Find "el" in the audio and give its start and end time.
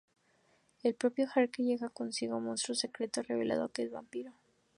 0.81-0.95